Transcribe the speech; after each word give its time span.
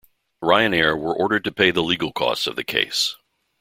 Ryanair 0.43 0.99
were 0.99 1.13
ordered 1.15 1.43
to 1.43 1.51
pay 1.51 1.69
the 1.69 1.83
legal 1.83 2.11
costs 2.11 2.47
of 2.47 2.55
the 2.55 2.63
case. 2.63 3.17